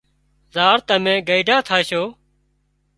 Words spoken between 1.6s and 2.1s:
ٿاشو